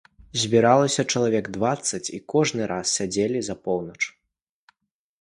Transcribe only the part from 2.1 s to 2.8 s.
і кожны